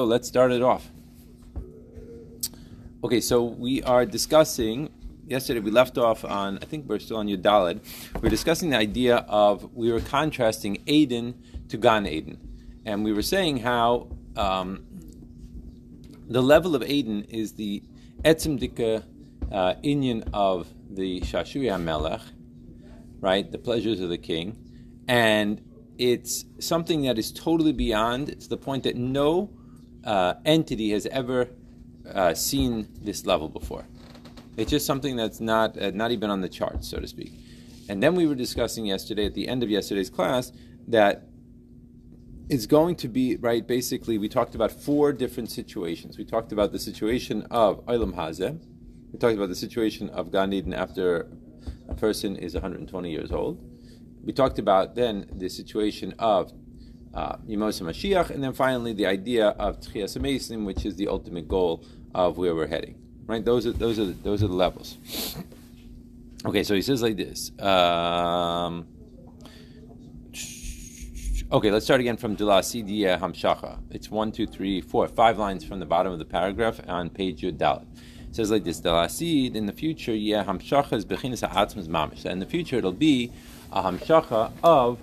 So 0.00 0.06
let's 0.06 0.26
start 0.26 0.50
it 0.50 0.60
off. 0.60 0.90
Okay, 3.04 3.20
so 3.20 3.44
we 3.44 3.80
are 3.84 4.04
discussing. 4.04 4.90
Yesterday 5.24 5.60
we 5.60 5.70
left 5.70 5.98
off 5.98 6.24
on. 6.24 6.58
I 6.60 6.64
think 6.64 6.88
we're 6.88 6.98
still 6.98 7.18
on 7.18 7.28
Yudalid. 7.28 7.78
We're 8.20 8.28
discussing 8.28 8.70
the 8.70 8.76
idea 8.76 9.18
of 9.28 9.72
we 9.72 9.92
were 9.92 10.00
contrasting 10.00 10.82
Aden 10.88 11.40
to 11.68 11.76
Gan 11.76 12.08
Eden, 12.08 12.40
and 12.84 13.04
we 13.04 13.12
were 13.12 13.22
saying 13.22 13.58
how 13.58 14.08
um, 14.36 14.84
the 16.26 16.42
level 16.42 16.74
of 16.74 16.82
Aden 16.82 17.26
is 17.28 17.52
the 17.52 17.84
etzem 18.24 18.58
dika 18.58 19.04
uh, 19.52 19.74
inyan 19.84 20.28
of 20.34 20.66
the 20.90 21.20
Shashuya 21.20 21.80
Melech, 21.80 22.20
right? 23.20 23.48
The 23.48 23.58
pleasures 23.58 24.00
of 24.00 24.08
the 24.08 24.18
king, 24.18 24.58
and 25.06 25.62
it's 25.98 26.46
something 26.58 27.02
that 27.02 27.16
is 27.16 27.30
totally 27.30 27.72
beyond. 27.72 28.28
It's 28.28 28.48
the 28.48 28.56
point 28.56 28.82
that 28.82 28.96
no 28.96 29.50
uh, 30.04 30.34
entity 30.44 30.90
has 30.90 31.06
ever 31.06 31.48
uh, 32.12 32.34
seen 32.34 32.88
this 33.00 33.26
level 33.26 33.48
before. 33.48 33.86
It's 34.56 34.70
just 34.70 34.86
something 34.86 35.16
that's 35.16 35.40
not 35.40 35.76
uh, 35.80 35.90
not 35.92 36.12
even 36.12 36.30
on 36.30 36.40
the 36.40 36.48
chart, 36.48 36.84
so 36.84 37.00
to 37.00 37.08
speak. 37.08 37.32
And 37.88 38.02
then 38.02 38.14
we 38.14 38.26
were 38.26 38.34
discussing 38.34 38.86
yesterday, 38.86 39.26
at 39.26 39.34
the 39.34 39.48
end 39.48 39.62
of 39.62 39.70
yesterday's 39.70 40.10
class, 40.10 40.52
that 40.88 41.26
it's 42.48 42.66
going 42.66 42.96
to 42.96 43.08
be 43.08 43.36
right. 43.36 43.66
Basically, 43.66 44.18
we 44.18 44.28
talked 44.28 44.54
about 44.54 44.70
four 44.70 45.12
different 45.12 45.50
situations. 45.50 46.16
We 46.18 46.24
talked 46.24 46.52
about 46.52 46.72
the 46.72 46.78
situation 46.78 47.46
of 47.50 47.84
Olam 47.86 48.14
Hazeh. 48.14 48.58
We 49.12 49.18
talked 49.18 49.36
about 49.36 49.48
the 49.48 49.54
situation 49.54 50.10
of 50.10 50.30
Gan 50.30 50.52
Eden 50.52 50.74
after 50.74 51.30
a 51.88 51.94
person 51.94 52.36
is 52.36 52.54
120 52.54 53.10
years 53.10 53.32
old. 53.32 53.62
We 54.22 54.32
talked 54.32 54.58
about 54.58 54.94
then 54.94 55.26
the 55.32 55.48
situation 55.48 56.14
of 56.18 56.52
uh, 57.14 57.36
Yemos 57.48 57.80
Mashiach, 57.80 58.30
and 58.30 58.42
then 58.42 58.52
finally 58.52 58.92
the 58.92 59.06
idea 59.06 59.48
of 59.48 59.80
Tchias 59.80 60.20
Mason, 60.20 60.64
which 60.64 60.84
is 60.84 60.96
the 60.96 61.08
ultimate 61.08 61.48
goal 61.48 61.84
of 62.14 62.36
where 62.36 62.54
we're 62.54 62.66
heading. 62.66 62.96
Right? 63.26 63.44
Those 63.44 63.66
are 63.66 63.72
those 63.72 63.98
are 63.98 64.06
the, 64.06 64.12
those 64.12 64.42
are 64.42 64.48
the 64.48 64.54
levels. 64.54 64.98
Okay, 66.44 66.62
so 66.62 66.74
he 66.74 66.82
says 66.82 67.00
like 67.00 67.16
this. 67.16 67.58
Um, 67.58 68.86
okay, 71.50 71.70
let's 71.70 71.86
start 71.86 72.00
again 72.00 72.18
from 72.18 72.34
Dula 72.34 72.60
Sidiya 72.60 73.18
Hamshacha. 73.18 73.78
It's 73.90 74.10
one, 74.10 74.30
two, 74.30 74.46
three, 74.46 74.82
four, 74.82 75.08
five 75.08 75.38
lines 75.38 75.64
from 75.64 75.80
the 75.80 75.86
bottom 75.86 76.12
of 76.12 76.18
the 76.18 76.26
paragraph 76.26 76.80
on 76.86 77.08
page 77.08 77.40
Yud 77.40 77.56
Dalit. 77.56 77.86
It 78.28 78.34
says 78.36 78.50
like 78.50 78.64
this: 78.64 78.80
Dalasid 78.80 79.54
in 79.54 79.64
the 79.64 79.72
future, 79.72 80.14
yeah, 80.14 80.44
Hamshacha 80.44 80.92
is 80.92 81.06
bechinas 81.06 81.48
ha'atzmas 81.48 81.88
mamish. 81.88 82.26
In 82.26 82.40
the 82.40 82.46
future, 82.46 82.76
it'll 82.76 82.92
be 82.92 83.32
a 83.72 83.82
Hamshacha 83.82 84.52
of 84.62 84.98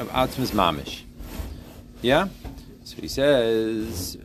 of 0.00 0.08
Atzmas 0.10 0.52
Mamish. 0.52 1.02
Yeah? 2.02 2.28
So 2.84 2.96
he 3.00 3.08
says, 3.08 4.16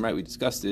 right, 0.00 0.14
we 0.14 0.22
discussed 0.22 0.62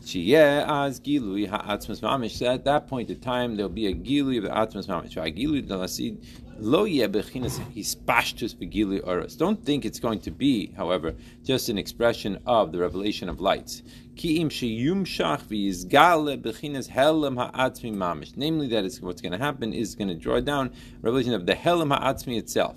this. 0.00 0.66
as 0.68 1.00
gilui 1.00 1.48
ha'atzmas 1.48 2.00
mamish. 2.00 2.46
At 2.46 2.64
that 2.64 2.86
point 2.88 3.10
in 3.10 3.20
time, 3.20 3.56
there'll 3.56 3.70
be 3.70 3.86
a 3.86 3.94
gilui 3.94 4.38
of 4.38 4.44
the 4.44 4.50
atzmas 4.50 4.86
mamish. 4.86 5.14
Gilui 5.14 5.66
dalasid 5.66 6.24
lo 6.60 6.84
yeh 6.84 7.06
bechinas 7.06 7.58
hispashtus 7.74 8.54
begilui 8.54 9.00
oros. 9.06 9.34
Don't 9.36 9.64
think 9.64 9.84
it's 9.84 9.98
going 9.98 10.20
to 10.20 10.30
be, 10.30 10.72
however, 10.76 11.14
just 11.44 11.68
an 11.68 11.78
expression 11.78 12.38
of 12.46 12.72
the 12.72 12.78
revelation 12.78 13.28
of 13.28 13.40
lights. 13.40 13.82
Namely, 14.22 14.68
that 18.68 18.84
is 18.84 19.00
what's 19.00 19.22
going 19.22 19.32
to 19.32 19.38
happen 19.38 19.72
is 19.72 19.94
going 19.94 20.08
to 20.08 20.14
draw 20.14 20.40
down 20.40 20.70
revelation 21.00 21.32
of 21.32 21.46
the 21.46 21.54
helam 21.54 21.96
ha'atzmi 21.96 22.36
itself. 22.36 22.76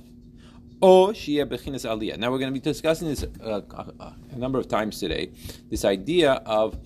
Bechinas. 0.81 2.17
Now 2.17 2.31
we're 2.31 2.39
going 2.39 2.53
to 2.53 2.59
be 2.59 2.59
discussing 2.59 3.08
this 3.09 3.23
uh, 3.41 3.61
a 4.33 4.37
number 4.37 4.59
of 4.59 4.67
times 4.67 4.99
today. 4.99 5.31
This 5.69 5.86
idea 5.86 6.33
of 6.45 6.77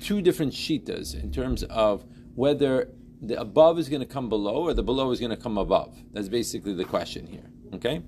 two 0.00 0.22
different 0.22 0.52
shitas 0.52 1.14
in 1.14 1.30
terms 1.32 1.62
of 1.64 2.04
whether 2.34 2.90
the 3.22 3.38
above 3.38 3.78
is 3.78 3.88
going 3.88 4.00
to 4.00 4.06
come 4.06 4.28
below 4.28 4.62
or 4.62 4.74
the 4.74 4.82
below 4.82 5.10
is 5.10 5.20
going 5.20 5.30
to 5.30 5.36
come 5.36 5.58
above. 5.58 5.96
That's 6.12 6.28
basically 6.28 6.74
the 6.74 6.84
question 6.84 7.26
here. 7.26 7.50
Okay? 7.74 8.02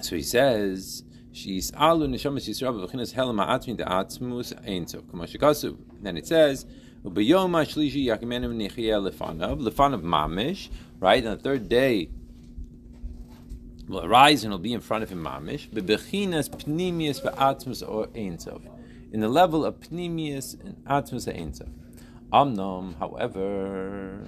So 0.00 0.16
he 0.16 0.22
says, 0.22 1.04
She's 1.32 1.72
alu 1.74 2.08
neshamas 2.08 2.48
Yisrael 2.48 2.86
b'chinas 2.86 3.14
helam 3.14 3.42
ha'atzmi 3.42 3.76
da'atzmus 3.78 4.68
ein 4.68 4.86
so. 4.86 5.00
K'mo 5.00 5.78
Then 6.02 6.18
it 6.18 6.26
says, 6.26 6.66
ha'shlishi 7.04 8.06
yakimenu 8.06 8.54
nechiyah 8.70 9.10
lefanav, 9.10 9.60
lefanav 9.60 10.02
mamish, 10.02 10.68
right? 11.00 11.24
On 11.24 11.36
the 11.36 11.42
third 11.42 11.70
day, 11.70 12.10
will 13.88 14.04
arise 14.04 14.44
and 14.44 14.52
will 14.52 14.58
be 14.58 14.74
in 14.74 14.80
front 14.80 15.02
of 15.02 15.10
him 15.10 15.24
mamish, 15.24 15.70
bebechinas 15.70 16.50
pnimius 16.50 17.22
va'atzmus 17.22 17.88
or 17.88 18.08
ein 18.14 18.38
so. 18.38 18.60
In 19.12 19.20
the 19.20 19.28
level 19.28 19.66
of 19.66 19.78
pnimius 19.78 20.58
and 20.58 20.82
atzmus 20.86 21.28
ein 21.28 21.52
so. 21.52 21.68
Amnom, 22.32 22.98
however, 22.98 24.26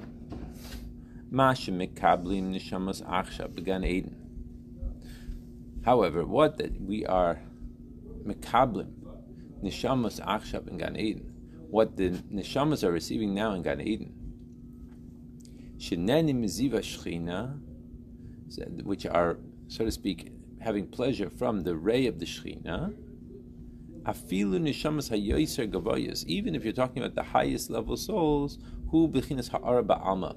Mashim 1.32 1.78
mekablim 1.78 2.52
neshamas 2.52 3.02
achshav 3.02 3.54
began 3.54 3.82
Eden. 3.82 4.14
However, 5.86 6.26
what 6.26 6.58
that 6.58 6.78
we 6.82 7.06
are 7.06 7.40
mekablim 8.26 8.92
neshamas 9.62 10.20
achshav 10.20 10.68
in 10.68 10.96
Eden, 10.98 11.32
what 11.70 11.96
the 11.96 12.10
neshamas 12.10 12.84
are 12.84 12.92
receiving 12.92 13.32
now 13.32 13.54
in 13.54 13.62
Gan 13.62 13.80
Eden, 13.80 14.12
sheneni 15.78 16.34
miziva 16.34 16.80
shchina, 16.80 17.58
which 18.82 19.06
are 19.06 19.38
so 19.68 19.86
to 19.86 19.90
speak 19.90 20.30
having 20.60 20.86
pleasure 20.86 21.30
from 21.30 21.62
the 21.62 21.74
ray 21.74 22.06
of 22.06 22.18
the 22.18 22.26
shchina. 22.26 22.94
Afilu 24.04 24.58
gavoyas. 25.70 26.24
Even 26.26 26.54
if 26.54 26.64
you're 26.64 26.72
talking 26.72 27.02
about 27.02 27.14
the 27.14 27.22
highest 27.22 27.70
level 27.70 27.96
souls, 27.96 28.58
who 28.90 29.08
bechinas 29.08 29.50
ha'ara 29.50 29.82
ba'alma, 29.82 30.36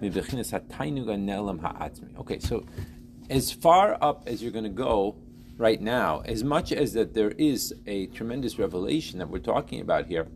mi 0.00 0.10
bechinas 0.10 0.50
ha'tainu 0.50 1.04
nelam 1.04 1.60
ha'atzmi. 1.60 2.18
Okay, 2.18 2.38
so 2.38 2.64
as 3.30 3.52
far 3.52 3.98
up 4.02 4.24
as 4.26 4.42
you're 4.42 4.52
going 4.52 4.64
to 4.64 4.70
go 4.70 5.16
right 5.56 5.80
now, 5.80 6.22
as 6.24 6.42
much 6.42 6.72
as 6.72 6.92
that 6.94 7.14
there 7.14 7.30
is 7.32 7.72
a 7.86 8.06
tremendous 8.08 8.58
revelation 8.58 9.18
that 9.18 9.28
we're 9.28 9.38
talking 9.38 9.80
about 9.80 10.06
here, 10.06 10.26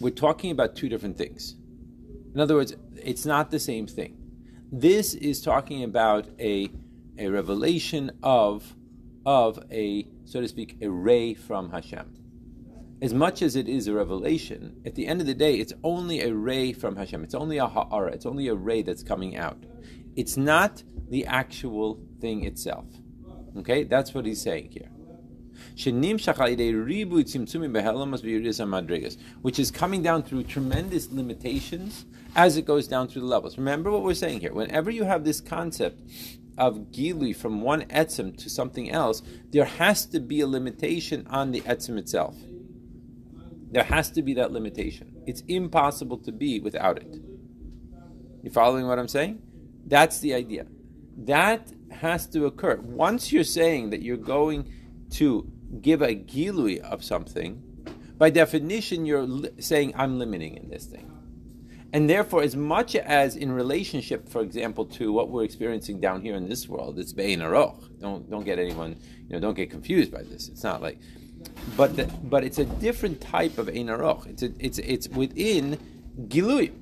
we're 0.00 0.10
talking 0.10 0.50
about 0.50 0.74
two 0.76 0.88
different 0.88 1.18
things. 1.18 1.56
In 2.34 2.40
other 2.40 2.54
words, 2.54 2.74
it's 2.96 3.26
not 3.26 3.50
the 3.50 3.58
same 3.58 3.86
thing. 3.86 4.16
This 4.72 5.14
is 5.14 5.40
talking 5.40 5.82
about 5.82 6.28
a, 6.38 6.70
a 7.18 7.28
revelation 7.28 8.12
of, 8.22 8.76
of 9.26 9.58
a, 9.70 10.06
so 10.24 10.40
to 10.40 10.48
speak, 10.48 10.76
a 10.80 10.90
ray 10.90 11.34
from 11.34 11.70
Hashem. 11.70 12.16
As 13.02 13.14
much 13.14 13.40
as 13.40 13.56
it 13.56 13.68
is 13.68 13.86
a 13.86 13.94
revelation, 13.94 14.80
at 14.84 14.94
the 14.94 15.06
end 15.06 15.20
of 15.20 15.26
the 15.26 15.34
day, 15.34 15.54
it's 15.54 15.72
only 15.82 16.20
a 16.20 16.34
ray 16.34 16.72
from 16.72 16.96
Hashem. 16.96 17.24
It's 17.24 17.34
only 17.34 17.56
a 17.56 17.66
ha'ara. 17.66 18.12
It's 18.12 18.26
only 18.26 18.48
a 18.48 18.54
ray 18.54 18.82
that's 18.82 19.02
coming 19.02 19.36
out. 19.36 19.64
It's 20.16 20.36
not 20.36 20.82
the 21.08 21.24
actual 21.26 22.00
thing 22.20 22.44
itself. 22.44 22.86
Okay, 23.56 23.84
that's 23.84 24.12
what 24.12 24.26
he's 24.26 24.42
saying 24.42 24.70
here. 24.70 24.90
Which 29.42 29.58
is 29.58 29.70
coming 29.70 30.02
down 30.02 30.22
through 30.22 30.42
tremendous 30.44 31.10
limitations 31.10 32.04
as 32.36 32.56
it 32.56 32.64
goes 32.64 32.86
down 32.86 33.08
through 33.08 33.22
the 33.22 33.28
levels. 33.28 33.58
Remember 33.58 33.90
what 33.90 34.02
we're 34.02 34.14
saying 34.14 34.40
here. 34.40 34.52
Whenever 34.52 34.90
you 34.90 35.04
have 35.04 35.24
this 35.24 35.40
concept 35.40 36.02
of 36.58 36.90
gilui 36.90 37.34
from 37.34 37.62
one 37.62 37.82
etzem 37.82 38.36
to 38.36 38.50
something 38.50 38.90
else, 38.90 39.22
there 39.50 39.64
has 39.64 40.06
to 40.06 40.20
be 40.20 40.40
a 40.40 40.46
limitation 40.46 41.26
on 41.28 41.52
the 41.52 41.60
etzem 41.62 41.98
itself. 41.98 42.36
There 43.70 43.84
has 43.84 44.10
to 44.12 44.22
be 44.22 44.34
that 44.34 44.52
limitation. 44.52 45.22
It's 45.26 45.42
impossible 45.48 46.18
to 46.18 46.32
be 46.32 46.60
without 46.60 46.98
it. 46.98 47.16
You 48.42 48.50
following 48.50 48.86
what 48.86 48.98
I'm 48.98 49.08
saying? 49.08 49.42
That's 49.86 50.18
the 50.18 50.34
idea 50.34 50.66
that 51.26 51.72
has 51.90 52.26
to 52.28 52.46
occur. 52.46 52.76
Once 52.76 53.32
you're 53.32 53.44
saying 53.44 53.90
that 53.90 54.02
you're 54.02 54.16
going 54.16 54.70
to 55.10 55.50
give 55.80 56.02
a 56.02 56.14
gilui 56.14 56.80
of 56.80 57.04
something, 57.04 57.62
by 58.16 58.30
definition, 58.30 59.06
you're 59.06 59.22
li- 59.22 59.50
saying, 59.58 59.92
I'm 59.96 60.18
limiting 60.18 60.56
in 60.56 60.68
this 60.68 60.86
thing. 60.86 61.09
And 61.92 62.08
therefore, 62.08 62.42
as 62.42 62.54
much 62.54 62.94
as 62.94 63.34
in 63.36 63.50
relationship, 63.50 64.28
for 64.28 64.42
example, 64.42 64.86
to 64.86 65.12
what 65.12 65.28
we're 65.28 65.44
experiencing 65.44 66.00
down 66.00 66.22
here 66.22 66.36
in 66.36 66.48
this 66.48 66.68
world, 66.68 66.98
it's 66.98 67.12
bein 67.12 67.40
aroch. 67.40 68.00
Don't 68.00 68.30
don't 68.30 68.44
get 68.44 68.58
anyone, 68.58 68.96
you 69.28 69.34
know, 69.34 69.40
don't 69.40 69.54
get 69.54 69.70
confused 69.70 70.12
by 70.12 70.22
this. 70.22 70.48
It's 70.48 70.62
not 70.62 70.80
like, 70.80 71.00
but 71.76 71.96
the, 71.96 72.04
but 72.04 72.44
it's 72.44 72.58
a 72.58 72.64
different 72.64 73.20
type 73.20 73.58
of 73.58 73.68
ein 73.68 73.88
aroch. 73.88 74.26
It's 74.26 74.42
a, 74.42 74.52
it's 74.58 74.78
it's 74.78 75.08
within 75.08 75.78
gilui 76.28 76.72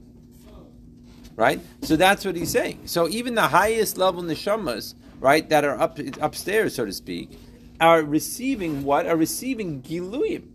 right? 1.39 1.61
So 1.83 1.95
that's 1.95 2.25
what 2.25 2.35
he's 2.35 2.51
saying. 2.51 2.81
So 2.87 3.09
even 3.09 3.37
the 3.37 3.47
highest 3.47 3.97
level 3.97 4.25
neshamas, 4.25 4.95
right, 5.21 5.49
that 5.49 5.65
are 5.65 5.81
up 5.81 5.99
upstairs, 6.21 6.75
so 6.75 6.85
to 6.85 6.93
speak, 6.93 7.39
are 7.81 8.03
receiving 8.03 8.83
what? 8.83 9.07
Are 9.07 9.17
receiving 9.17 9.81
giluyim 9.81 10.49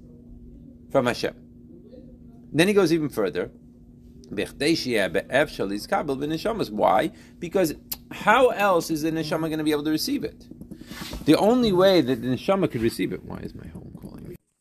from 0.92 1.06
Hashem. 1.06 1.36
Then 2.52 2.68
he 2.68 2.74
goes 2.74 2.92
even 2.92 3.08
further. 3.08 3.50
Why? 6.72 7.12
Because 7.40 7.76
how 8.12 8.50
else 8.50 8.90
is 8.90 9.02
the 9.02 9.12
neshama 9.12 9.42
going 9.42 9.58
to 9.58 9.64
be 9.64 9.72
able 9.72 9.84
to 9.84 9.92
receive 9.92 10.24
it? 10.24 10.46
The 11.26 11.38
only 11.38 11.72
way 11.72 12.02
that 12.02 12.22
the 12.22 12.28
neshama 12.28 12.70
could 12.72 12.82
receive 12.82 13.14
it. 13.14 13.24
Why 13.24 13.40
is 13.40 13.56
my 13.56 13.68
home? 13.68 13.83